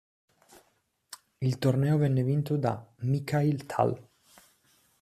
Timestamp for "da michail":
2.57-3.67